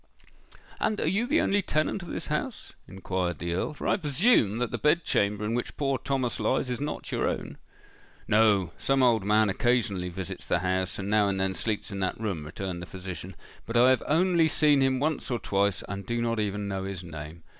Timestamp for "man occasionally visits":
9.23-10.47